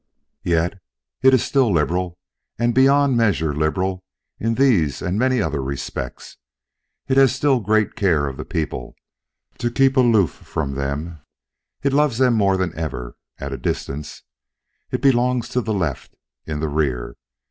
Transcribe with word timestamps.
Yes, 0.41 0.71
it 1.21 1.31
is 1.31 1.43
still 1.45 1.71
liberal 1.71 2.17
and 2.57 2.73
beyond 2.73 3.15
measure 3.15 3.53
liberal 3.53 4.03
in 4.39 4.55
these 4.55 4.99
and 4.99 5.19
many 5.19 5.43
other 5.43 5.61
respects. 5.61 6.37
It 7.07 7.17
has 7.17 7.35
still 7.35 7.59
great 7.59 7.93
care 7.95 8.25
of 8.25 8.35
the 8.35 8.43
people—to 8.43 9.69
keep 9.69 9.95
aloof 9.95 10.31
from 10.31 10.73
them; 10.73 11.19
it 11.83 11.93
loves 11.93 12.17
them 12.17 12.33
more 12.33 12.57
than 12.57 12.75
ever—at 12.75 13.53
a 13.53 13.57
distance. 13.59 14.23
It 14.89 15.01
still 15.01 15.11
belongs 15.11 15.49
to 15.49 15.61
the 15.61 15.71
Left—in 15.71 16.59
the 16.61 16.67
rear. 16.69 17.15